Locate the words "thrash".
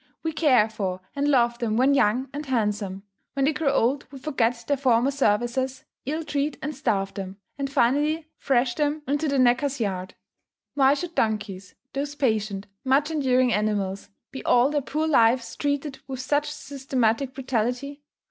8.39-8.73